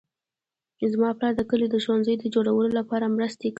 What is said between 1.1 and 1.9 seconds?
پلار د کلي د